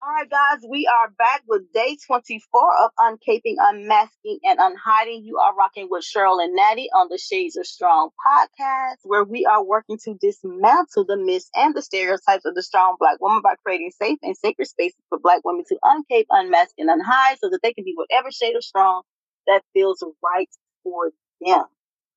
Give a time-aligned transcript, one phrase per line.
[0.00, 5.24] All right, guys, we are back with day 24 of Uncaping, Unmasking, and Unhiding.
[5.24, 9.44] You are rocking with Cheryl and Natty on the Shades of Strong podcast, where we
[9.44, 13.54] are working to dismantle the myths and the stereotypes of the strong Black woman by
[13.64, 17.60] creating safe and sacred spaces for Black women to uncape, unmask, and unhide so that
[17.62, 19.02] they can be whatever shade of strong
[19.46, 20.50] that feels right
[20.84, 21.10] for
[21.40, 21.64] them.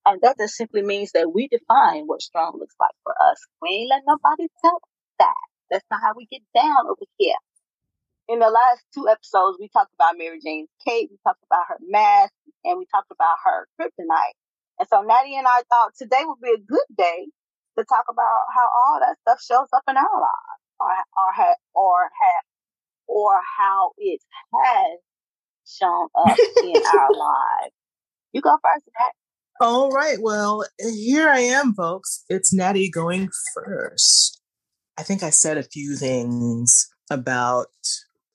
[0.06, 3.38] And that just simply means that we define what strong looks like for us.
[3.62, 5.44] We ain't let nobody tell us that.
[5.72, 7.36] That's not how we get down over here
[8.30, 11.78] in the last two episodes, we talked about Mary Jane's cape, we talked about her
[11.84, 12.34] mask,
[12.64, 14.38] and we talked about her kryptonite.
[14.80, 17.28] And so Natty and I thought today would be a good day
[17.78, 22.00] to talk about how all that stuff shows up in our lives, or or or
[23.08, 24.22] or how it
[24.64, 25.00] has
[25.68, 27.76] shown up in our lives.
[28.34, 29.14] You go first, Nat.
[29.62, 30.18] All right.
[30.20, 32.26] Well, here I am, folks.
[32.30, 34.42] It's Natty going first.
[34.98, 37.68] I think I said a few things about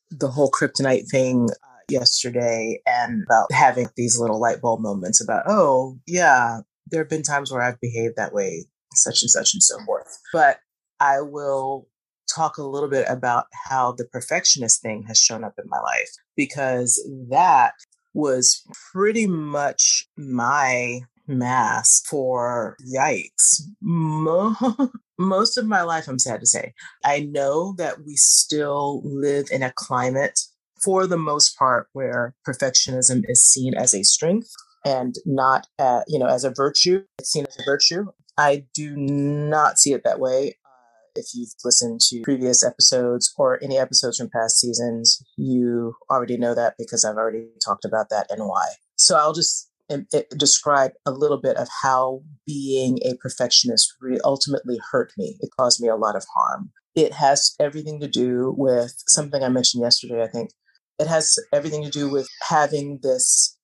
[0.08, 5.42] the whole kryptonite thing uh, yesterday and about having these little light bulb moments about,
[5.48, 6.60] oh, yeah,
[6.92, 10.20] there have been times where I've behaved that way, such and such and so forth.
[10.32, 10.60] But
[11.00, 11.88] I will
[12.32, 16.10] talk a little bit about how the perfectionist thing has shown up in my life
[16.36, 17.72] because that
[18.14, 23.60] was pretty much my mask for yikes.
[25.18, 26.74] Most of my life, I'm sad to say,
[27.04, 30.38] I know that we still live in a climate,
[30.84, 34.50] for the most part, where perfectionism is seen as a strength
[34.84, 37.02] and not, uh, you know, as a virtue.
[37.18, 38.06] It's seen as a virtue.
[38.36, 40.58] I do not see it that way.
[40.66, 46.36] Uh, If you've listened to previous episodes or any episodes from past seasons, you already
[46.36, 48.66] know that because I've already talked about that and why.
[48.96, 54.20] So I'll just um, it describe a little bit of how being a perfectionist really
[54.24, 55.36] ultimately hurt me.
[55.40, 56.70] It caused me a lot of harm.
[56.94, 60.50] It has everything to do with something I mentioned yesterday, I think.
[60.98, 63.56] It has everything to do with having this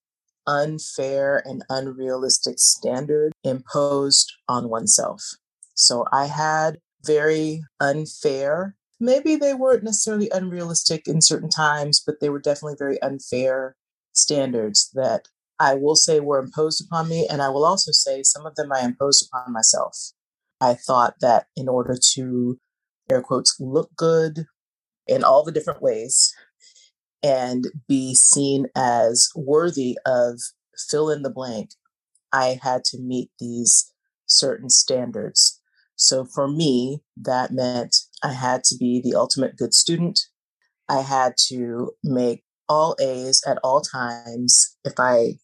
[0.47, 5.23] unfair and unrealistic standard imposed on oneself.
[5.75, 12.29] So I had very unfair, maybe they weren't necessarily unrealistic in certain times, but they
[12.29, 13.77] were definitely very unfair
[14.13, 15.29] standards that
[15.63, 17.29] I will say were imposed upon me.
[17.31, 19.97] And I will also say some of them I imposed upon myself.
[20.61, 22.59] I thought that in order to,
[23.09, 24.47] air quotes, look good
[25.07, 26.35] in all the different ways
[27.23, 30.41] and be seen as worthy of
[30.91, 31.71] fill in the blank,
[32.33, 33.93] I had to meet these
[34.27, 35.61] certain standards.
[35.95, 40.19] So for me, that meant I had to be the ultimate good student.
[40.89, 44.77] I had to make all A's at all times.
[44.85, 45.35] If I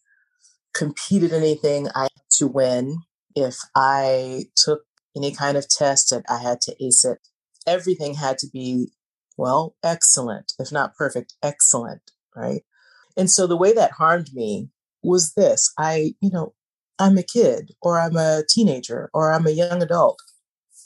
[0.78, 3.00] competed in anything, I had to win.
[3.34, 4.82] If I took
[5.16, 7.18] any kind of test that I had to ace it,
[7.66, 8.92] everything had to be,
[9.36, 12.02] well, excellent, if not perfect, excellent,
[12.34, 12.62] right?
[13.16, 14.70] And so the way that harmed me
[15.02, 16.54] was this I, you know,
[16.98, 20.18] I'm a kid or I'm a teenager or I'm a young adult.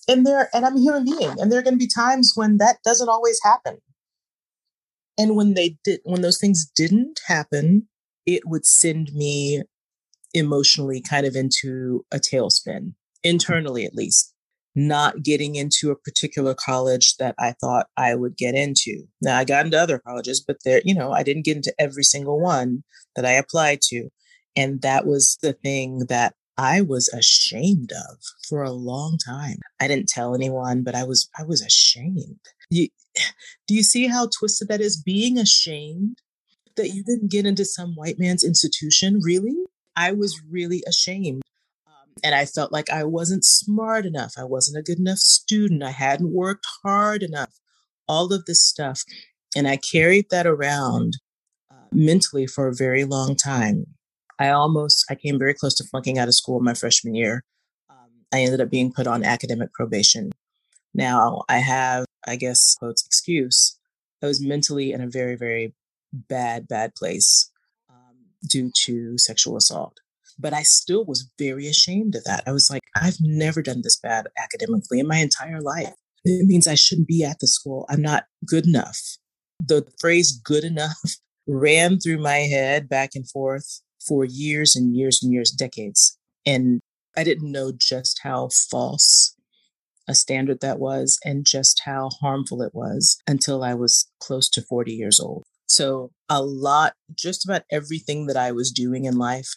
[0.09, 1.41] And there and I'm a human being.
[1.41, 3.79] And there are going to be times when that doesn't always happen.
[5.19, 7.89] And when they did when those things didn't happen,
[8.27, 9.63] it would send me
[10.35, 14.33] emotionally kind of into a tailspin, internally at least,
[14.75, 19.05] not getting into a particular college that I thought I would get into.
[19.21, 22.05] Now I got into other colleges, but there, you know, I didn't get into every
[22.05, 22.85] single one
[23.17, 24.09] that I applied to.
[24.57, 28.19] And that was the thing that I was ashamed of
[28.49, 29.57] for a long time.
[29.81, 32.41] I didn't tell anyone, but I was I was ashamed.
[32.71, 32.89] You,
[33.67, 35.01] do you see how twisted that is?
[35.01, 36.19] Being ashamed
[36.77, 39.57] that you didn't get into some white man's institution, really?
[39.97, 41.43] I was really ashamed.
[41.87, 44.35] Um, and I felt like I wasn't smart enough.
[44.39, 45.83] I wasn't a good enough student.
[45.83, 47.53] I hadn't worked hard enough.
[48.09, 49.03] All of this stuff.
[49.57, 51.19] And I carried that around
[51.71, 53.87] uh, mentally for a very long time.
[54.39, 57.45] I almost, I came very close to flunking out of school my freshman year.
[57.89, 60.33] Um, I ended up being put on academic probation.
[60.95, 63.79] Now I have, I guess, quotes, excuse.
[64.23, 65.75] I was mentally in a very, very
[66.13, 67.52] bad, bad place
[68.49, 68.93] due mm-hmm.
[68.93, 69.99] to sexual assault.
[70.39, 72.45] But I still was very ashamed of that.
[72.47, 75.93] I was like, I've never done this bad academically in my entire life.
[76.25, 77.87] It means I shouldn't be at the school.
[77.89, 78.99] I'm not good enough.
[79.61, 80.97] The phrase good enough
[81.47, 86.19] ran through my head back and forth for years and years and years, decades.
[86.47, 86.81] And
[87.17, 89.37] I didn't know just how false
[90.09, 94.63] a standard that was and just how harmful it was until I was close to
[94.63, 95.45] 40 years old.
[95.73, 99.49] So, a lot, just about everything that I was doing in life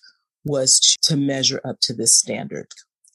[0.45, 2.67] was to measure up to this standard.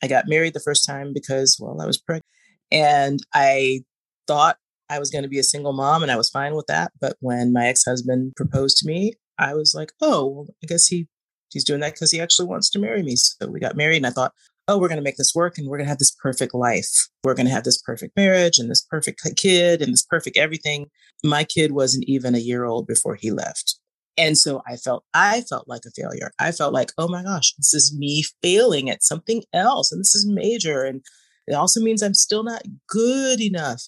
[0.02, 2.26] I got married the first time because, well, I was pregnant.
[2.70, 3.85] And I
[4.26, 4.58] thought
[4.91, 6.93] I was going to be a single mom and I was fine with that.
[7.00, 10.87] But when my ex husband proposed to me, I was like, oh, well, I guess
[10.87, 11.08] he
[11.50, 13.17] he's doing that because he actually wants to marry me.
[13.17, 14.35] So we got married and I thought,
[14.70, 17.08] oh, we're going to make this work and we're going to have this perfect life.
[17.25, 20.87] We're going to have this perfect marriage and this perfect kid and this perfect everything.
[21.25, 23.81] My kid wasn't even a year old before he left.
[24.17, 26.31] And so I felt, I felt like a failure.
[26.38, 29.90] I felt like, oh my gosh, this is me failing at something else.
[29.90, 30.84] And this is major.
[30.84, 31.02] And
[31.49, 33.82] it also means I'm still not good enough.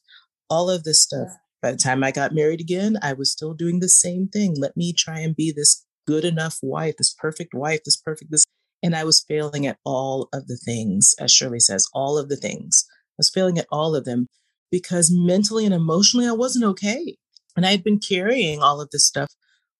[0.50, 1.28] All of this stuff.
[1.62, 4.56] By the time I got married again, I was still doing the same thing.
[4.58, 8.44] Let me try and be this good enough wife, this perfect wife, this perfect, this.
[8.82, 12.36] And I was failing at all of the things, as Shirley says, all of the
[12.36, 12.84] things.
[12.90, 14.26] I was failing at all of them
[14.70, 17.16] because mentally and emotionally, I wasn't okay.
[17.56, 19.28] And I had been carrying all of this stuff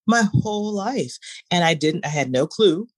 [0.06, 1.16] my whole life.
[1.50, 2.88] And I didn't, I had no clue.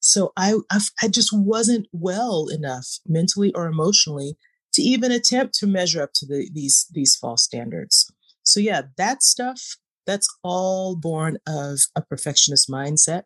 [0.00, 4.36] So I, I, I just wasn't well enough mentally or emotionally
[4.74, 8.10] to even attempt to measure up to the, these, these false standards.
[8.42, 9.60] So yeah, that stuff,
[10.06, 13.24] that's all born of a perfectionist mindset.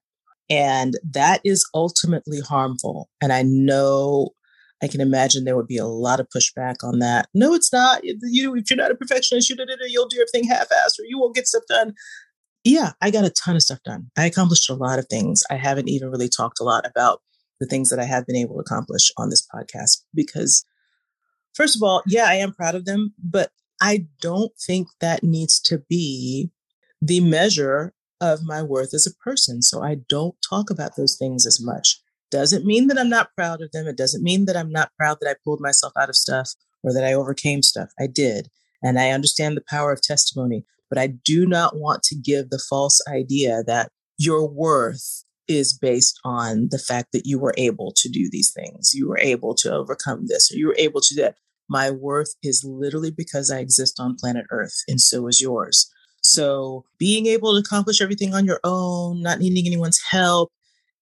[0.50, 3.08] And that is ultimately harmful.
[3.23, 4.31] And I know
[4.82, 7.29] I can imagine there would be a lot of pushback on that.
[7.35, 8.00] No, it's not.
[8.02, 9.56] You, if you're not a perfectionist, you,
[9.87, 11.94] you'll do everything half-assed or you won't get stuff done
[12.64, 14.11] yeah, I got a ton of stuff done.
[14.17, 15.43] I accomplished a lot of things.
[15.50, 17.20] I haven't even really talked a lot about
[17.58, 20.64] the things that I have been able to accomplish on this podcast because,
[21.55, 23.50] first of all, yeah, I am proud of them, but
[23.81, 26.50] I don't think that needs to be
[27.00, 29.62] the measure of my worth as a person.
[29.62, 32.00] So I don't talk about those things as much.
[32.31, 33.87] Doesn't mean that I'm not proud of them.
[33.87, 36.52] It doesn't mean that I'm not proud that I pulled myself out of stuff
[36.82, 37.90] or that I overcame stuff.
[37.99, 38.49] I did.
[38.82, 40.64] And I understand the power of testimony.
[40.88, 46.20] But I do not want to give the false idea that your worth is based
[46.25, 48.93] on the fact that you were able to do these things.
[48.94, 51.37] You were able to overcome this, or you were able to do that.
[51.69, 55.90] My worth is literally because I exist on planet Earth, and so is yours.
[56.22, 60.52] So being able to accomplish everything on your own, not needing anyone's help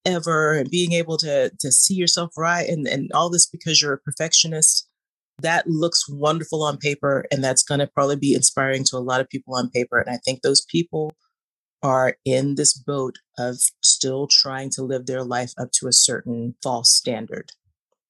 [0.04, 3.94] ever, and being able to to see yourself right and, and all this because you're
[3.94, 4.88] a perfectionist,
[5.40, 9.20] that looks wonderful on paper and that's going to probably be inspiring to a lot
[9.20, 11.12] of people on paper and i think those people
[11.82, 16.56] are in this boat of still trying to live their life up to a certain
[16.60, 17.52] false standard.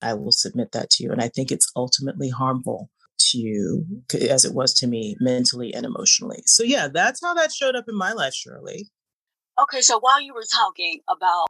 [0.00, 3.84] I will submit that to you and i think it's ultimately harmful to you
[4.30, 7.84] as it was to me mentally and emotionally so yeah that's how that showed up
[7.88, 8.88] in my life shirley
[9.60, 11.46] okay so while you were talking about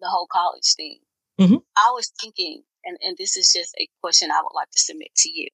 [0.00, 0.98] the whole college thing
[1.40, 1.56] mm-hmm.
[1.76, 5.14] i was thinking and, and this is just a question I would like to submit
[5.16, 5.48] to you.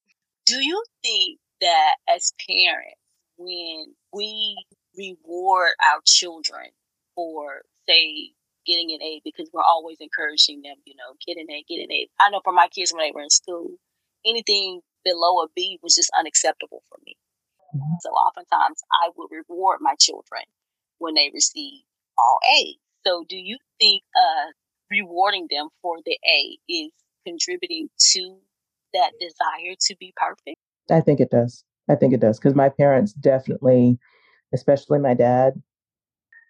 [0.46, 2.96] Do you think that as parents,
[3.36, 4.56] when we
[4.96, 6.70] reward our children
[7.14, 8.32] for, say,
[8.66, 11.92] getting an A, because we're always encouraging them, you know, get an A, get an
[11.92, 12.08] A.
[12.20, 13.70] I know for my kids when they were in school,
[14.26, 17.16] anything below a B was just unacceptable for me.
[17.74, 17.94] Mm-hmm.
[18.00, 20.42] So oftentimes I would reward my children
[20.98, 21.82] when they receive
[22.18, 22.76] all A.
[23.06, 24.52] So do you think uh,
[24.90, 26.92] rewarding them for the A is
[27.26, 28.36] contributing to
[28.94, 30.58] that desire to be perfect?
[30.90, 31.64] I think it does.
[31.90, 33.98] I think it does because my parents definitely,
[34.52, 35.54] especially my dad.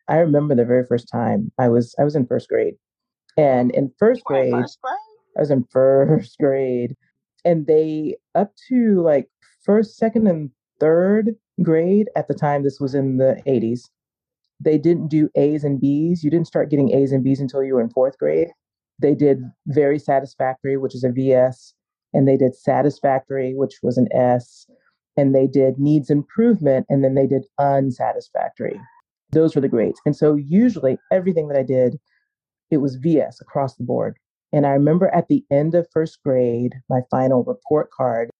[0.08, 2.74] I remember the very first time I was I was in first grade,
[3.36, 4.96] and in first grade, first grade?
[5.36, 6.96] I was in first grade,
[7.44, 9.28] and they up to like
[9.64, 12.62] first, second, and third grade at the time.
[12.62, 13.90] This was in the eighties.
[14.60, 16.24] They didn't do A's and B's.
[16.24, 18.48] You didn't start getting A's and B's until you were in fourth grade.
[19.00, 21.74] They did very satisfactory, which is a VS,
[22.12, 24.66] and they did satisfactory, which was an S,
[25.16, 28.80] and they did needs improvement, and then they did unsatisfactory.
[29.30, 30.00] Those were the grades.
[30.06, 31.98] And so usually everything that I did,
[32.70, 34.16] it was VS across the board.
[34.52, 38.30] And I remember at the end of first grade, my final report card,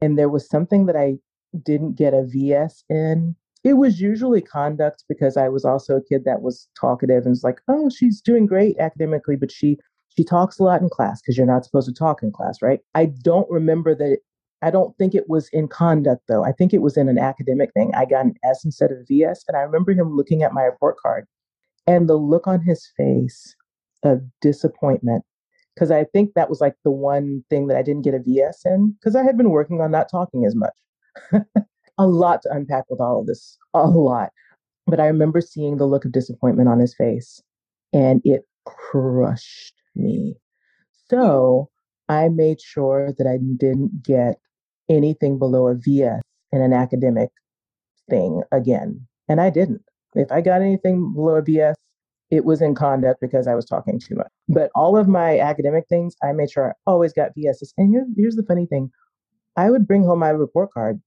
[0.00, 1.18] and there was something that I
[1.64, 3.36] didn't get a VS in.
[3.62, 7.44] It was usually conduct because I was also a kid that was talkative and was
[7.44, 9.78] like, oh, she's doing great academically, but she
[10.16, 12.80] she talks a lot in class because you're not supposed to talk in class, right?
[12.94, 14.18] I don't remember that.
[14.60, 16.44] I don't think it was in conduct though.
[16.44, 17.92] I think it was in an academic thing.
[17.94, 19.44] I got an S instead of VS.
[19.48, 21.26] And I remember him looking at my report card
[21.86, 23.56] and the look on his face
[24.04, 25.24] of disappointment.
[25.74, 28.62] Because I think that was like the one thing that I didn't get a VS
[28.64, 30.74] in because I had been working on not talking as much.
[31.98, 34.30] a lot to unpack with all of this, a lot.
[34.86, 37.40] But I remember seeing the look of disappointment on his face
[37.92, 40.36] and it crushed me.
[41.08, 41.70] So
[42.08, 44.38] I made sure that I didn't get
[44.88, 47.30] anything below a VS in an academic
[48.10, 49.06] thing again.
[49.28, 49.82] And I didn't.
[50.14, 51.76] If I got anything below a VS,
[52.32, 54.32] it was in conduct because I was talking too much.
[54.48, 57.74] But all of my academic things, I made sure I always got VSs.
[57.76, 58.90] And here, here's the funny thing
[59.58, 61.00] I would bring home my report card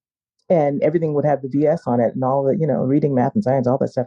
[0.51, 3.33] and everything would have the VS on it and all the, you know, reading, math,
[3.33, 4.05] and science, all that stuff.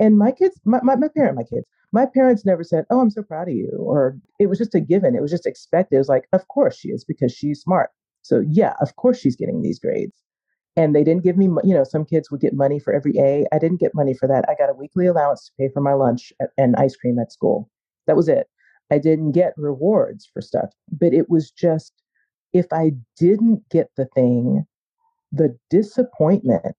[0.00, 3.10] And my kids, my, my, my parent, my kids, my parents never said, Oh, I'm
[3.10, 3.70] so proud of you.
[3.78, 5.14] Or it was just a given.
[5.14, 5.96] It was just expected.
[5.96, 7.90] It was like, Of course she is because she's smart.
[8.22, 10.14] So, yeah, of course she's getting these grades.
[10.76, 13.46] And they didn't give me, you know, some kids would get money for every A.
[13.52, 14.44] I didn't get money for that.
[14.48, 17.70] I got a weekly allowance to pay for my lunch and ice cream at school.
[18.06, 18.46] That was it.
[18.90, 21.92] I didn't get rewards for stuff, but it was just
[22.52, 24.66] if I didn't get the thing,
[25.32, 26.76] the disappointment,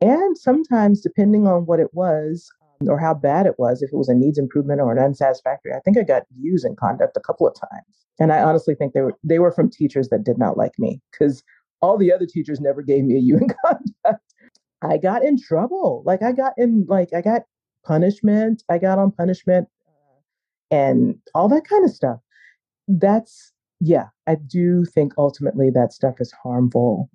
[0.00, 3.96] and sometimes depending on what it was, um, or how bad it was, if it
[3.96, 5.72] was a needs improvement or an unsatisfactory.
[5.72, 8.06] I think I got views in conduct a couple of times.
[8.20, 11.00] And I honestly think they were they were from teachers that did not like me
[11.12, 11.42] because
[11.80, 14.24] all the other teachers never gave me a U in conduct.
[14.82, 16.02] I got in trouble.
[16.06, 17.42] Like I got in like I got
[17.84, 18.62] punishment.
[18.68, 22.20] I got on punishment uh, and all that kind of stuff.
[22.88, 27.10] That's yeah, I do think ultimately that stuff is harmful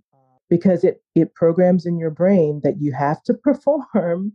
[0.49, 4.33] because it it programs in your brain that you have to perform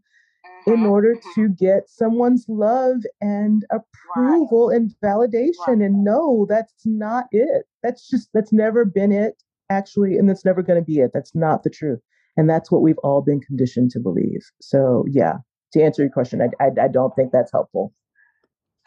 [0.67, 1.35] in Mhm, order mhm.
[1.35, 5.81] to get someone's love and approval and validation Right.
[5.83, 10.63] and no that's not it that's just that's never been it actually and that's never
[10.63, 12.01] going to be it that's not the truth
[12.37, 15.35] and that's what we've all been conditioned to believe so yeah
[15.73, 17.93] to answer your question i, I, I don't think that's helpful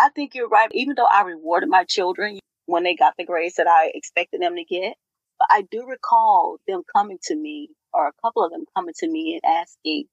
[0.01, 0.69] I think you're right.
[0.73, 4.55] Even though I rewarded my children when they got the grades that I expected them
[4.55, 4.95] to get,
[5.37, 9.07] but I do recall them coming to me, or a couple of them coming to
[9.07, 10.05] me and asking,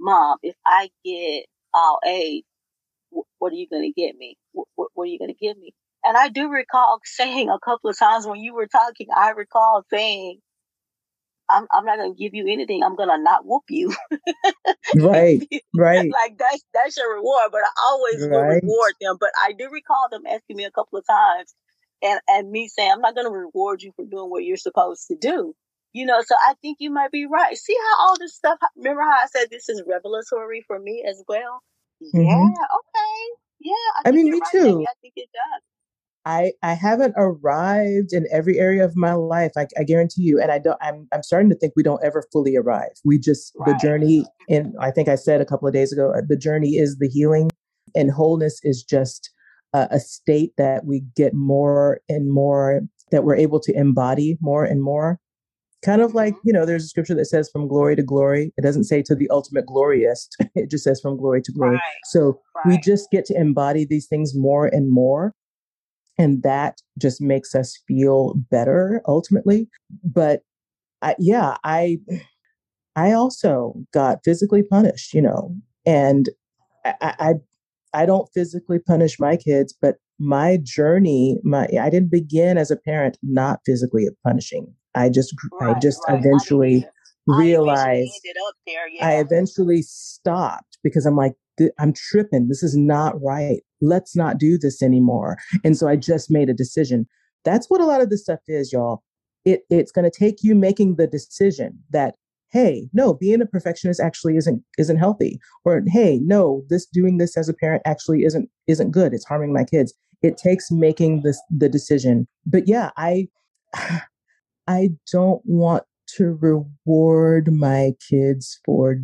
[0.00, 1.44] "Mom, if I get
[1.74, 2.42] all A,
[3.10, 4.38] what are you going to get me?
[4.52, 7.58] What, what, what are you going to give me?" And I do recall saying a
[7.60, 10.40] couple of times when you were talking, I recall saying,
[11.50, 12.82] "I'm, I'm not going to give you anything.
[12.82, 13.92] I'm going to not whoop you."
[14.96, 15.42] right
[15.74, 17.50] right like that's that's your reward.
[17.52, 18.62] But I always will Right.
[18.64, 19.16] reward them.
[19.20, 21.54] But I do recall them asking me a couple of times,
[22.02, 25.08] and and me saying, "I'm not going to reward you for doing what you're supposed
[25.08, 25.54] to do."
[25.94, 27.56] You know, so I think you might be right.
[27.56, 28.58] See how all this stuff.
[28.76, 31.62] Remember how I said this is revelatory for me as well?
[32.00, 32.12] Yeah.
[32.22, 32.48] Mhm.
[32.48, 33.38] Okay.
[33.60, 33.74] Yeah.
[33.96, 34.84] I, I mean, me right, too.
[34.88, 35.62] I think it does.
[36.24, 39.52] I I haven't arrived in every area of my life.
[39.56, 40.78] I, I guarantee you, and I don't.
[40.80, 42.92] I'm I'm starting to think we don't ever fully arrive.
[43.04, 44.24] We just the journey.
[44.48, 47.08] And I think I said a couple of days ago, uh, the journey is the
[47.08, 47.50] healing,
[47.94, 49.30] and wholeness is just
[49.72, 54.64] a, a state that we get more and more that we're able to embody more
[54.64, 55.18] and more.
[55.84, 56.40] Kind of like Mhm.
[56.44, 58.52] you know, there's a scripture that says from glory to glory.
[58.56, 60.28] It doesn't say to the ultimate glorious.
[60.54, 61.72] It just says from glory to glory.
[61.76, 61.80] Right.
[62.04, 65.34] So we just get to embody these things more and more
[66.18, 69.68] and that just makes us feel better ultimately.
[70.04, 70.42] But
[71.02, 71.98] I, yeah i
[72.96, 75.54] i also got physically punished you know
[75.84, 76.30] and
[76.84, 77.34] I, I
[77.92, 82.76] i don't physically punish my kids but my journey my i didn't begin as a
[82.76, 84.72] parent not physically punishing.
[84.94, 86.18] I just gr- i just Right.
[86.18, 86.86] Eventually
[87.28, 87.34] either.
[87.34, 89.08] I eventually realized ended up there.
[89.08, 91.34] I eventually stopped because I'm like,
[91.78, 92.48] I'm tripping.
[92.48, 93.60] This is not right.
[93.80, 95.36] Let's not do this anymore.
[95.64, 97.06] And so I just made a decision.
[97.44, 99.02] That's what a lot of this stuff is, y'all.
[99.44, 102.14] It it's going to take you making the decision that
[102.52, 107.36] hey, no, being a perfectionist actually isn't isn't healthy, or hey, no, this doing this
[107.36, 109.12] as a parent actually isn't isn't good.
[109.12, 109.94] It's harming my kids.
[110.22, 112.28] It takes making this the decision.
[112.46, 113.28] But yeah, I
[114.68, 115.82] I don't want
[116.16, 118.96] to reward my kids for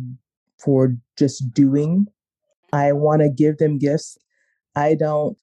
[0.63, 2.07] for just doing.
[2.73, 4.17] I want to give them gifts.
[4.75, 5.37] I don't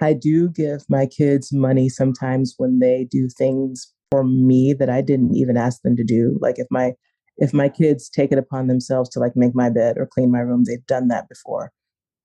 [0.00, 5.02] I do give my kids money sometimes when they do things for me that I
[5.02, 6.38] didn't even ask them to do.
[6.40, 6.92] Like if my
[7.36, 10.40] if my kids take it upon themselves to like make my bed or clean my
[10.40, 11.72] room, they've done that before.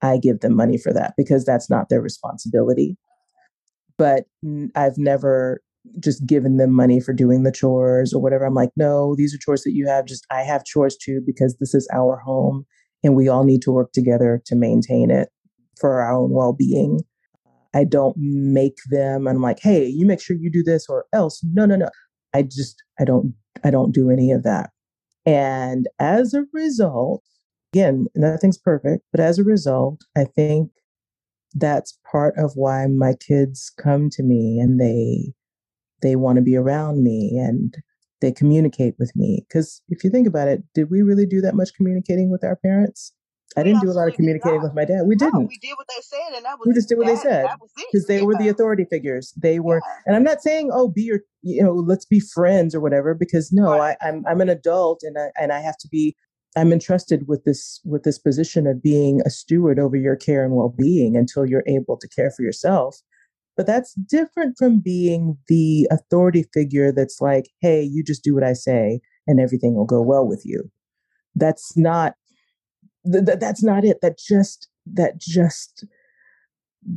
[0.02, 2.98] I give them money for that because that's not their responsibility
[3.98, 4.26] but
[4.76, 5.62] I've never
[6.00, 8.46] just giving them money for doing the chores or whatever.
[8.46, 10.06] I'm like, no, these are chores that you have.
[10.06, 12.66] Just I have chores too because this is our home
[13.04, 15.30] and we all need to work together to maintain it
[15.80, 17.02] for our own well being.
[17.74, 19.28] I don't make them.
[19.28, 21.42] I'm like, hey, you make sure you do this or else.
[21.44, 21.90] No, no, no.
[22.34, 24.72] I just I don't I don't do any of that.
[25.26, 27.24] And as a result,
[27.74, 30.72] again, nothing's perfect, but as a result, I think
[31.54, 35.34] that's part of why my kids come to me and they
[36.06, 37.76] they want to be around me and
[38.22, 41.56] they communicate with me because if you think about it did we really do that
[41.56, 43.12] much communicating with our parents
[43.58, 45.88] i didn't do a lot of communicating with my dad we didn't we did what
[45.90, 47.86] they said, and that was we just did what they said That was it.
[47.92, 50.02] because they were the authority figures they were Yeah.
[50.06, 53.52] and i'm not saying oh be your you know let's be friends or whatever because
[53.52, 53.98] no Right.
[54.02, 56.16] I, i'm i'm an adult and i and i have to be
[56.58, 60.56] I'm entrusted with this with this position of being a steward over your care and
[60.56, 62.96] well-being until you're able to care for yourself.
[63.58, 68.44] But that's different from being the authority figure that's like, hey, you just do what
[68.44, 70.70] I say and everything will go well with you.
[71.36, 72.16] That's not
[73.12, 74.00] th- th- that's not it.
[74.02, 75.86] That just that just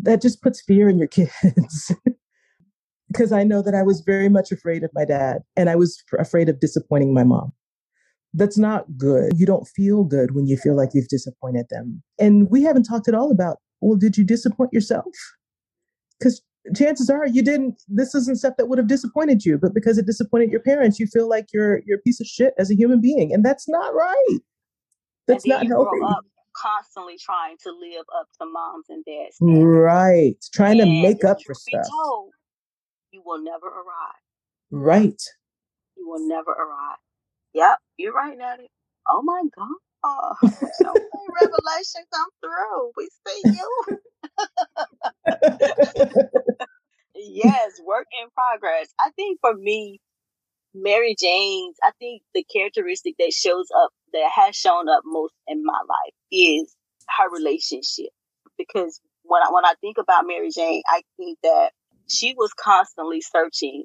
[0.03, 1.93] that just puts fear in your kids.
[3.13, 6.03] because I know that I was very much afraid of my dad and I was
[6.13, 7.53] f- afraid of disappointing my mom.
[8.35, 9.33] That's not good.
[9.37, 12.03] You don't feel good when you feel like you've disappointed them.
[12.19, 15.07] And we haven't talked at all about, well, did you disappoint yourself?
[16.19, 16.43] Because
[16.75, 20.05] chances are you didn't this isn't stuff that would have disappointed you but because it
[20.07, 23.01] disappointed your parents you feel like you're you're a piece of shit as a human
[23.01, 24.39] being and that's not right
[25.27, 29.37] that's not you healthy grow up constantly trying to live up to moms and dads.
[29.41, 32.33] right trying to make up for stuff told,
[33.13, 34.21] you will never arrive.
[34.71, 35.23] right
[35.97, 36.99] You will never arrive.
[37.55, 38.69] Yep, you're right, Natty.
[39.09, 39.69] Oh my God.
[40.05, 40.35] Oh,
[40.83, 42.93] Don't let revelation come through.
[42.97, 43.99] We see you.
[47.15, 48.89] yes, work in progress.
[49.01, 50.01] I think for me,
[50.75, 55.65] Mary Jane's, I think the characteristic that shows up, that has shown up most in
[55.65, 56.75] my life is
[57.19, 58.11] her relationship.
[58.59, 61.71] Because when I, when I think about Mary Jane, I think that
[62.09, 63.85] she was constantly searching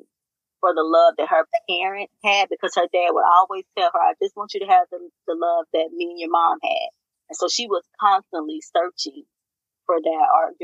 [0.63, 4.15] for the love that her parents had because her dad would always tell her, I
[4.23, 6.87] just want you to have the, the love that me and your mom had.
[7.27, 9.27] And so she was constantly searching
[9.85, 10.55] for that or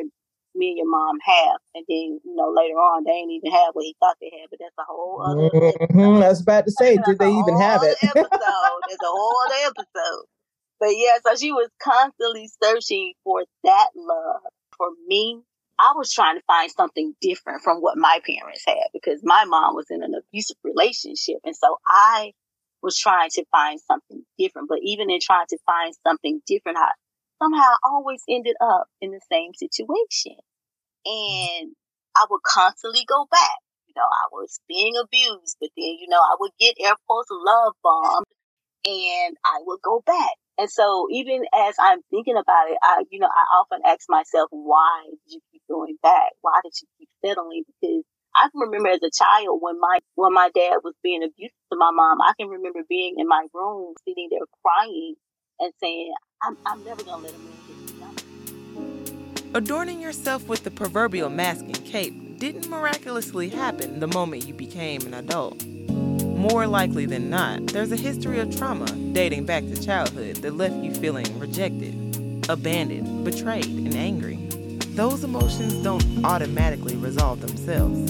[0.56, 1.60] me and your mom have.
[1.76, 4.48] And then, you know, later on, they ain't even have what he thought they had,
[4.50, 5.52] but that's a whole other
[5.92, 7.98] Mhm, I was about to say, did they even have it?
[8.00, 8.80] episode.
[8.88, 10.26] There's a whole other episode.
[10.80, 14.48] But yeah, so she was constantly searching for that love.
[14.78, 15.42] For me,
[15.80, 19.76] I was trying to find something different from what my parents had because my mom
[19.76, 21.38] was in an abusive relationship.
[21.46, 22.34] And so I
[22.84, 24.68] was trying to find something different.
[24.68, 26.92] But even in trying to find something different, I
[27.42, 30.36] somehow always ended up in the same situation.
[31.06, 31.72] And
[32.16, 33.58] I would constantly go back.
[33.88, 37.28] You know, I was being abused, but then, you know, I would get air Force
[37.32, 38.26] love bombed
[38.86, 40.36] and I will go back.
[40.58, 44.50] And so even as I'm thinking about it, I, you know, I often ask myself,
[44.52, 46.32] why did you keep going back?
[46.42, 47.64] Why did you keep settling?
[47.66, 48.04] Because
[48.36, 51.78] I can remember as a child when my, when my dad was being abusive to
[51.78, 55.16] my mom, I can remember being in my room, sitting there crying
[55.60, 56.14] and saying,
[56.44, 57.60] I'm, I'm never going to let him in.
[59.56, 65.02] Adorning yourself with the proverbial mask and cape didn't miraculously happen the moment you became
[65.02, 65.64] an adult.
[66.40, 70.74] More likely than not, there's a history of trauma dating back to childhood that left
[70.78, 71.94] you feeling rejected,
[72.48, 74.38] abandoned, betrayed, and angry.
[74.96, 78.10] Those emotions don't automatically resolve themselves.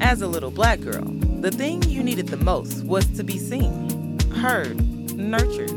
[0.00, 4.18] As a little black girl, the thing you needed the most was to be seen,
[4.34, 4.76] heard,
[5.16, 5.70] nurtured,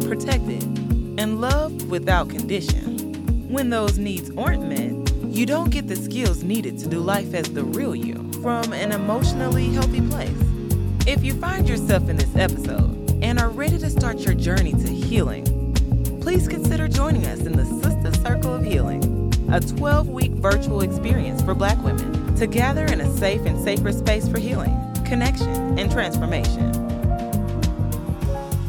[0.00, 0.62] protected,
[1.20, 3.46] and loved without condition.
[3.52, 7.52] When those needs aren't met, you don't get the skills needed to do life as
[7.52, 10.49] the real you from an emotionally healthy place.
[11.06, 14.88] If you find yourself in this episode and are ready to start your journey to
[14.88, 15.72] healing,
[16.20, 21.42] please consider joining us in the Sister Circle of Healing, a 12 week virtual experience
[21.42, 25.90] for Black women to gather in a safe and safer space for healing, connection, and
[25.90, 26.72] transformation.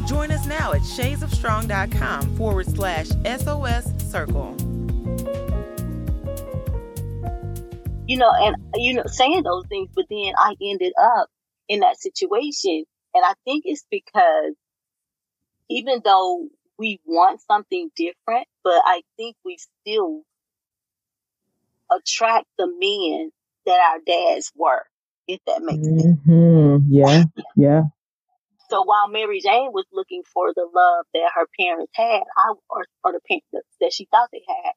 [0.06, 4.56] Join us now at shadesofstrong.com forward slash SOS circle.
[8.12, 11.30] you know, and you know, saying those things, but then I ended up
[11.68, 12.84] in that situation.
[13.14, 14.54] And I think it's because
[15.70, 16.48] even though
[16.78, 20.22] we want something different, but I think we still
[21.90, 23.30] attract the men
[23.66, 24.84] that our dads were,
[25.28, 26.16] if that makes sense.
[26.26, 27.24] hmm Yeah,
[27.56, 27.82] yeah.
[28.70, 32.86] So while Mary Jane was looking for the love that her parents had, I or,
[33.04, 34.72] or the parents that, that she thought they had,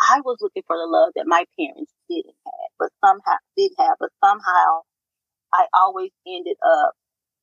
[0.00, 3.96] I was looking for the love that my parents didn't have, but somehow didn't have,
[4.00, 4.82] but somehow
[5.52, 6.92] I always ended up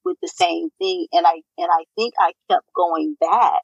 [0.05, 1.07] with the same thing.
[1.13, 3.61] And I, and I think I kept going back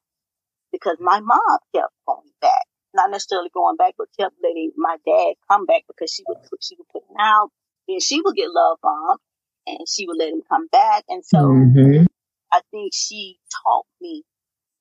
[0.72, 5.34] because my mom kept going back, not necessarily going back, but kept letting my dad
[5.50, 7.50] come back because she would, she would put him out
[7.88, 9.20] then she would get love bombed
[9.68, 11.04] and she would let him come back.
[11.10, 12.08] And so Mhm.
[12.52, 14.24] I think she taught me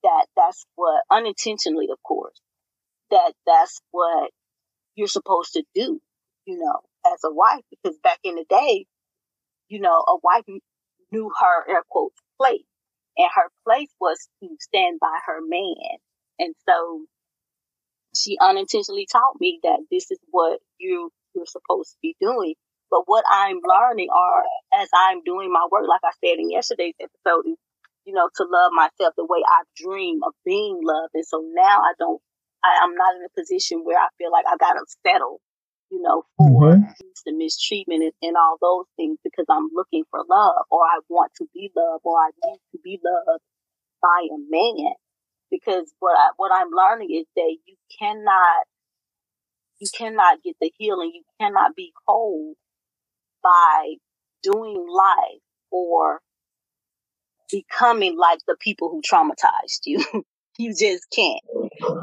[0.04, 2.40] that that's what unintentionally, of course,
[3.10, 4.30] that that's what
[4.96, 6.00] you're supposed to do,
[6.46, 6.80] you know,
[7.12, 8.86] as a wife, because back in the day,
[9.70, 10.44] you know, a wife
[11.10, 12.66] knew her air quotes place
[13.16, 15.96] and her place was to stand by her man.
[16.38, 17.06] And so
[18.14, 22.54] she unintentionally taught me that this is what you, you're supposed to be doing.
[22.90, 24.42] But what I'm learning are
[24.82, 27.56] as I'm doing my work, like I said in yesterday's episode, is
[28.04, 31.14] you know, to love myself the way I dream of being loved.
[31.14, 32.20] And so now I don't,
[32.64, 35.40] I, am not in a position where I feel like I got to settle,
[35.90, 36.82] you know, for mm-hmm.
[37.26, 41.32] the mistreatment and, and all those things because I'm looking for love or I want
[41.38, 43.42] to be loved or I need to be loved
[44.00, 44.94] by a man.
[45.50, 48.66] Because what I, what I'm learning is that you cannot,
[49.80, 51.12] you cannot get the healing.
[51.14, 52.54] You cannot be whole
[53.42, 53.94] by
[54.42, 56.20] doing life or
[57.50, 60.04] becoming like the people who traumatized you.
[60.58, 61.42] you just can't.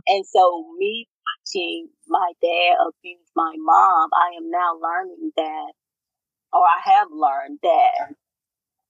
[0.08, 5.73] And so me watching my dad abuse my mom, I am now learning that,
[6.53, 8.15] or I have learned that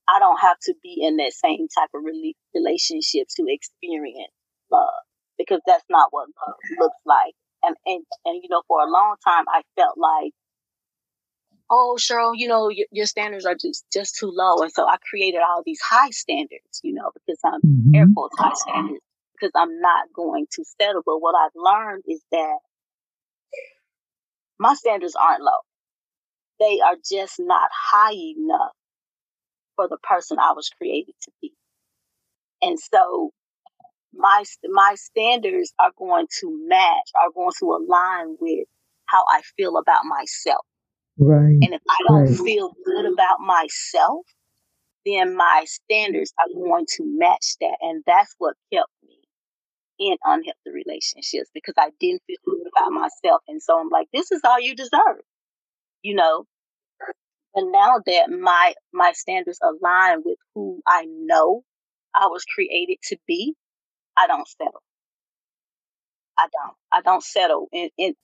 [0.10, 4.34] I don't have to be in that same type of relationship to experience
[4.72, 5.04] love
[5.38, 7.34] because that's not what love looks like.
[7.64, 10.34] And, and, and, you know, for a long time, I felt like
[11.70, 14.62] oh, Cheryl, you know, your, your, standards are just, just too low.
[14.62, 17.94] And so I created all these high standards, you know, because I'm mm-hmm.
[17.96, 19.04] air quotes high standards
[19.38, 21.02] because I'm not going to settle.
[21.06, 22.58] But what I've learned is that
[24.60, 25.60] my standards aren't low.
[26.60, 28.72] They are just not high enough
[29.76, 31.54] for the person I was created to be.
[32.62, 33.32] And so
[34.14, 38.68] my, my standards are going to match, are going to align with
[39.06, 40.66] how I feel about myself.
[41.20, 41.58] Right.
[41.62, 42.38] And if I don't right.
[42.38, 44.26] feel good about myself,
[45.06, 47.78] then my standards are going to match that.
[47.82, 49.17] And that's what kept me
[50.00, 53.42] in unhealthy relationships because I didn't feel good about myself.
[53.48, 55.22] And so I'm like, this is all you deserve,
[56.04, 56.46] you know?
[57.54, 61.64] But now that my, my standards align with who I know
[62.16, 63.56] I was created to be,
[64.18, 64.84] I don't settle.
[66.38, 66.76] I don't.
[66.92, 67.68] I don't settle.
[67.74, 68.16] And, and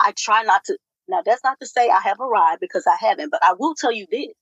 [0.00, 0.76] I try not to
[1.08, 3.92] now, that's not to say I have arrived because I haven't, but I will tell
[3.92, 4.32] you this.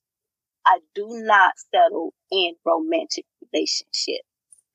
[0.67, 4.29] I do not settle in romantic relationships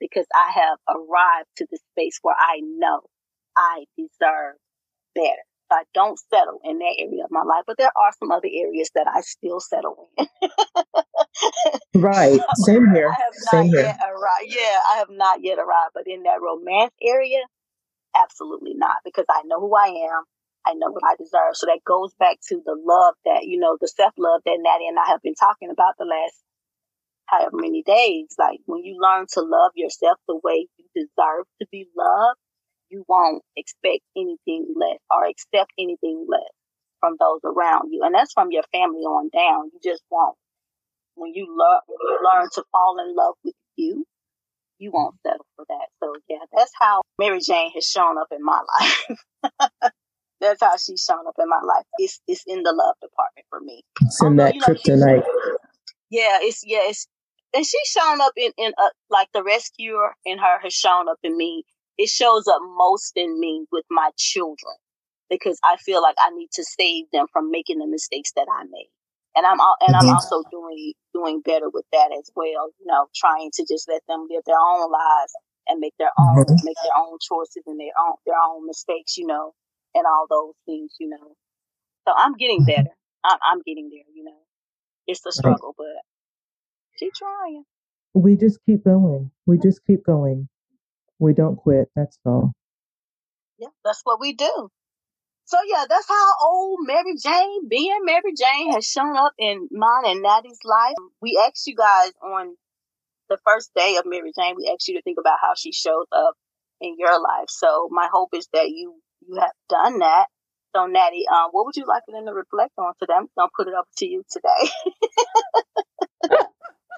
[0.10, 3.02] because I have arrived to the space where I know
[3.58, 4.56] I deserve
[5.16, 5.44] better.
[5.72, 8.92] I don't settle in that area of my life, but there are some other areas
[8.96, 10.28] that I still settle in.
[12.02, 12.40] right.
[12.58, 13.14] Same here.
[13.52, 13.96] Same here.
[14.00, 14.46] Arrived.
[14.48, 17.40] Yeah, I have not yet arrived, but in that romance area,
[18.16, 20.24] absolutely not because I know who I am.
[20.68, 21.54] I know what I deserve.
[21.56, 24.88] So that goes back to the love that, you know, the self love that Natty
[24.88, 26.45] and I have been talking about the last
[27.28, 28.36] however many days.
[28.38, 32.40] Like when you learn to love yourself the way you deserve to be loved,
[32.90, 36.52] you won't expect anything less or accept anything less
[37.00, 38.02] from those around you.
[38.04, 39.72] And that's from your family on down.
[39.74, 40.38] You just won't.
[41.16, 44.06] When you learn, when you learn to fall in love with you,
[44.78, 45.88] you won't settle for that.
[46.04, 49.52] So yeah, that's how Mary Jane has shown up in my life.
[50.42, 51.86] That's how she's shown up in my life.
[51.98, 53.84] It's it's in the love department for me.
[54.02, 55.24] It's in that kryptonite.
[56.10, 57.08] Yeah, it's yeah, it's
[57.56, 61.18] and she's shown up in in uh, like the rescuer in her has shown up
[61.24, 61.64] in me.
[61.98, 64.76] It shows up most in me with my children
[65.30, 68.66] because I feel like I need to save them from making the mistakes that I
[68.66, 68.92] made.
[69.36, 70.10] And I'm all, and mm-hmm.
[70.10, 72.72] I'm also doing doing better with that as well.
[72.80, 75.34] You know, trying to just let them live their own lives
[75.68, 76.66] and make their own mm-hmm.
[76.66, 79.18] make their own choices and their own their own mistakes.
[79.18, 79.54] You know,
[79.94, 81.36] and all those things, you know.
[82.08, 82.84] So I'm getting mm-hmm.
[82.84, 82.96] better.
[83.24, 84.40] I'm, I'm getting there, you know.
[85.08, 85.75] It's a struggle,
[86.98, 87.64] she's trying.
[88.14, 89.32] We just keep going.
[89.46, 90.48] We just keep going.
[91.20, 91.90] We don't quit.
[91.96, 92.54] That's all.
[93.58, 94.70] Yeah, that's what we do.
[95.46, 100.04] So yeah, that's how old Mary Jane, being Mary Jane, has shown up in mine
[100.06, 100.96] and Natty's life.
[101.22, 102.56] We asked you guys on
[103.30, 106.06] the first day of Mary Jane, we asked you to think about how she shows
[106.12, 106.36] up
[106.82, 107.50] in your life.
[107.50, 108.96] So my hope is that you
[109.28, 110.28] you have done that.
[110.76, 113.14] So, Natty, um, what would you like for them to reflect on today?
[113.16, 114.70] I'm to put it up to you today.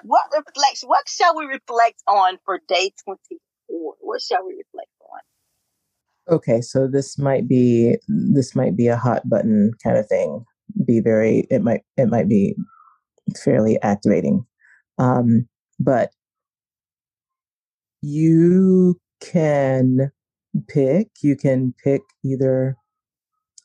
[0.08, 0.88] what reflection?
[0.88, 3.96] What shall we reflect on for day 24?
[4.00, 6.36] What shall we reflect on?
[6.36, 10.46] Okay, so this might be this might be a hot button kind of thing.
[10.86, 12.56] Be very it might it might be
[13.44, 14.46] fairly activating.
[14.98, 15.48] Um,
[15.80, 16.12] but
[18.02, 20.12] you can
[20.68, 21.10] pick.
[21.22, 22.78] You can pick either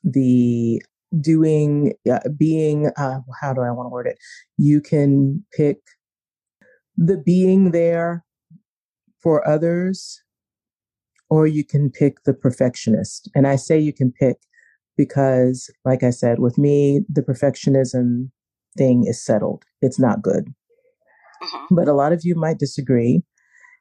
[0.05, 0.83] the
[1.21, 4.19] doing, uh, being, uh, how do I want to word it?
[4.57, 5.79] You can pick
[6.97, 8.25] the being there
[9.23, 10.23] for others,
[11.31, 13.31] or you can pick the perfectionist.
[13.35, 14.37] And I say you can pick
[14.97, 18.31] because, like I said, with me, the perfectionism
[18.77, 19.65] thing is settled.
[19.81, 20.49] It's not good.
[21.43, 21.75] Mm-hmm.
[21.75, 23.23] But a lot of you might disagree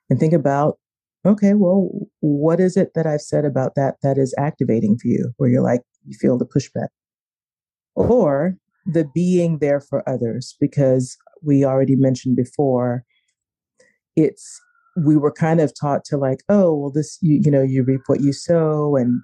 [0.10, 0.78] and think about
[1.26, 1.90] okay, well,
[2.22, 5.62] what is it that I've said about that that is activating for you, where you're
[5.62, 6.88] like, you feel the pushback?
[7.96, 13.04] Or the being there for others, because we already mentioned before,
[14.16, 14.60] it's
[14.98, 18.02] we were kind of taught to like, oh, well, this, you, you know, you reap
[18.08, 19.22] what you sow and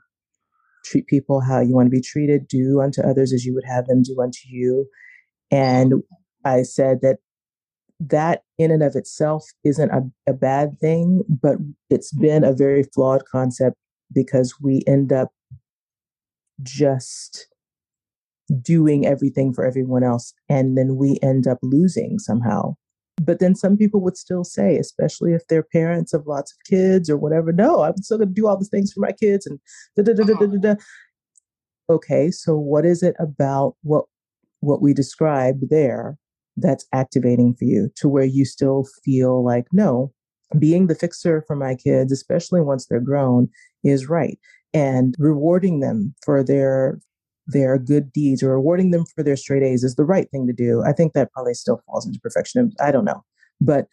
[0.86, 3.86] treat people how you want to be treated, do unto others as you would have
[3.88, 4.88] them do unto you.
[5.52, 5.96] And
[6.46, 7.18] I said that
[8.00, 11.58] that in and of itself isn't a, a bad thing, but
[11.90, 13.76] it's been a very flawed concept
[14.14, 15.32] because we end up
[16.62, 17.48] just
[18.62, 22.74] doing everything for everyone else and then we end up losing somehow
[23.22, 27.10] but then some people would still say especially if they're parents of lots of kids
[27.10, 29.60] or whatever no i'm still going to do all these things for my kids and
[29.96, 30.46] da, da, da, da, uh-huh.
[30.46, 30.76] da, da.
[31.90, 34.06] okay so what is it about what
[34.62, 36.18] what we described there
[36.56, 40.12] that's activating for you to where you still feel like no
[40.58, 43.50] being the fixer for my kids especially once they're grown
[43.84, 44.40] is right
[44.74, 47.00] and rewarding them for their
[47.48, 50.54] their good deeds or rewarding them for their straight A's is the right thing to
[50.54, 50.84] do.
[50.86, 52.72] I think that probably still falls into perfectionism.
[52.82, 53.24] I don't know,
[53.62, 53.88] but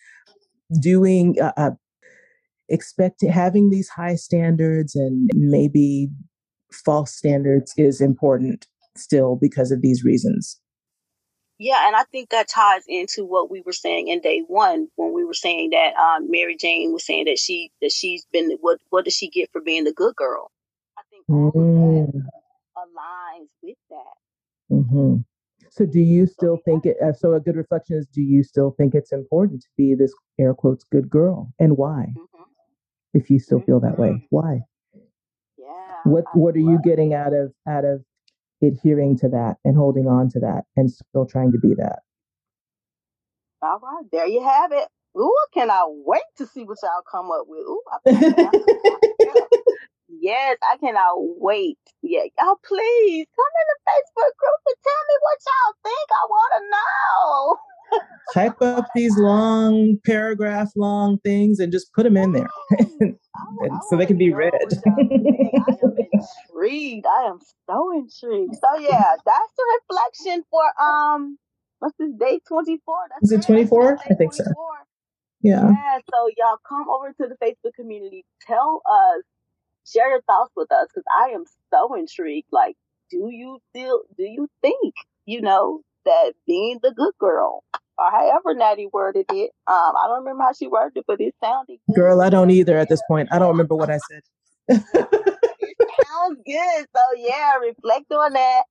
[0.81, 1.71] doing uh, uh,
[2.69, 6.09] expecting having these high standards and maybe
[6.73, 10.61] false standards is important still because of these reasons.
[11.59, 15.12] Yeah, and I think that ties into what we were saying in day one when
[15.12, 18.81] we were saying that um, Mary Jane was saying that she that she's been what
[18.90, 20.51] what does she get for being the good girl?
[20.99, 22.23] I think mm.
[22.94, 24.74] Aligns with that.
[24.74, 25.16] Mm-hmm.
[25.70, 26.96] So, do you still think it?
[27.04, 30.14] Uh, so, a good reflection is: Do you still think it's important to be this
[30.38, 32.07] air quotes good girl, and why?
[32.16, 32.42] Mm-hmm.
[33.12, 34.26] If you still feel that way, mm-hmm.
[34.30, 34.61] why?
[35.59, 36.00] Yeah.
[36.04, 38.02] What What are you getting out of out of
[38.62, 42.00] adhering to that and holding on to that and still trying to be that?
[43.62, 44.88] All right, there you have it.
[45.18, 47.61] Ooh, can I wait to see what y'all come up with?
[47.61, 47.98] Ooh, I
[50.25, 51.77] Yes, I cannot wait.
[52.01, 56.09] Yeah, y'all please come in the Facebook group and tell me what y'all think.
[56.11, 58.01] I want to know.
[58.33, 62.49] Type up these long paragraph long things and just put them in there
[63.91, 64.51] so they can be read.
[64.55, 65.03] I
[66.49, 67.05] intrigued.
[67.05, 68.55] I am so intrigued.
[68.55, 71.37] So yeah, that's the reflection for um
[71.81, 72.97] what's this day 24?
[73.21, 73.99] Is it 24?
[73.99, 74.33] I think 24.
[74.33, 74.53] so.
[75.43, 75.69] Yeah.
[75.69, 75.99] Yeah.
[76.11, 78.25] So y'all come over to the Facebook community.
[78.49, 79.23] Tell us
[79.87, 82.49] share your thoughts with us because I am so intrigued.
[82.53, 82.77] Like,
[83.11, 84.94] do you feel, do you think,
[85.27, 87.64] you know, that being the good girl,
[87.99, 91.35] or however Natty worded it, um, I don't remember how she worded it, but it
[91.42, 91.97] sounded good.
[91.97, 93.29] Girl, I don't either at this point.
[93.33, 94.23] I don't remember what I said.
[94.68, 94.83] it
[96.07, 96.87] sounds good.
[96.94, 98.62] So yeah, reflect on that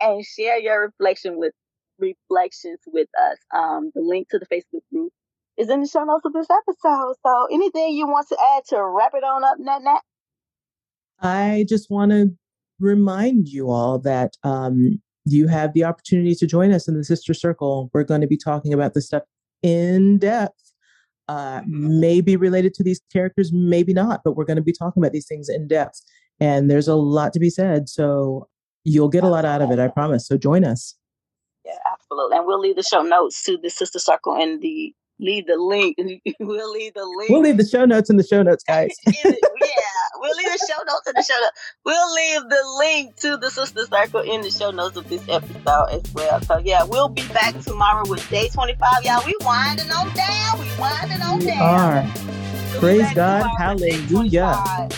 [0.00, 1.52] and share your reflection with
[1.98, 3.38] reflections with us.
[3.54, 5.12] Um, the link to the Facebook group
[5.56, 7.14] is in the show notes of this episode.
[7.26, 10.00] So anything you want to add to wrap it on up, Nat Nat?
[11.20, 12.30] I just want to
[12.78, 17.34] remind you all that um, you have the opportunity to join us in the Sister
[17.34, 17.90] Circle.
[17.92, 19.24] We're going to be talking about this stuff
[19.62, 20.54] in depth.
[21.28, 25.12] Uh, maybe related to these characters, maybe not, but we're going to be talking about
[25.12, 26.00] these things in depth.
[26.40, 27.88] And there's a lot to be said.
[27.88, 28.48] So
[28.84, 30.26] you'll get a lot out of it, I promise.
[30.26, 30.94] So join us.
[31.66, 32.38] Yeah, absolutely.
[32.38, 35.96] And we'll leave the show notes to the Sister Circle in the leave the link.
[36.40, 37.30] we'll leave the link.
[37.30, 38.94] We'll leave the show notes in the show notes, guys.
[39.06, 39.12] yeah,
[40.16, 41.58] we'll leave the show notes in the show notes.
[41.84, 45.88] We'll leave the link to the Sister Circle in the show notes of this episode
[45.90, 46.40] as well.
[46.42, 49.04] So yeah, we'll be back tomorrow with day 25.
[49.04, 50.60] Y'all, we winding on down.
[50.60, 51.62] We winding on we down.
[51.62, 52.02] Are.
[52.72, 53.46] We'll Praise God.
[53.58, 54.88] Hallelujah.